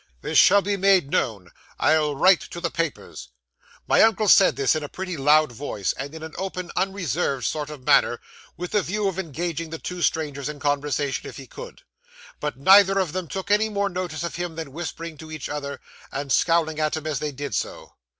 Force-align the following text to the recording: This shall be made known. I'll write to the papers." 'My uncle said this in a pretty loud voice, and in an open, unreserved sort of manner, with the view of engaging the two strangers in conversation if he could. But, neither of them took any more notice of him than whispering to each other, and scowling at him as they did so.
This 0.21 0.39
shall 0.39 0.63
be 0.63 0.77
made 0.77 1.11
known. 1.11 1.51
I'll 1.79 2.15
write 2.15 2.39
to 2.49 2.59
the 2.59 2.71
papers." 2.71 3.29
'My 3.87 4.01
uncle 4.01 4.27
said 4.27 4.55
this 4.55 4.75
in 4.75 4.81
a 4.81 4.89
pretty 4.89 5.15
loud 5.15 5.51
voice, 5.51 5.93
and 5.93 6.15
in 6.15 6.23
an 6.23 6.33
open, 6.39 6.71
unreserved 6.75 7.45
sort 7.45 7.69
of 7.69 7.85
manner, 7.85 8.19
with 8.57 8.71
the 8.71 8.81
view 8.81 9.07
of 9.07 9.19
engaging 9.19 9.69
the 9.69 9.77
two 9.77 10.01
strangers 10.01 10.49
in 10.49 10.59
conversation 10.59 11.29
if 11.29 11.37
he 11.37 11.45
could. 11.45 11.83
But, 12.39 12.57
neither 12.57 12.97
of 12.97 13.13
them 13.13 13.27
took 13.27 13.51
any 13.51 13.69
more 13.69 13.89
notice 13.89 14.23
of 14.23 14.37
him 14.37 14.55
than 14.55 14.71
whispering 14.73 15.19
to 15.19 15.29
each 15.31 15.47
other, 15.47 15.79
and 16.11 16.31
scowling 16.31 16.79
at 16.79 16.97
him 16.97 17.05
as 17.05 17.19
they 17.19 17.31
did 17.31 17.53
so. 17.53 17.93